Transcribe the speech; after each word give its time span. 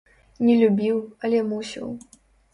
Не 0.47 0.55
любіў, 0.61 0.97
але 1.29 1.43
мусіў. 1.51 1.87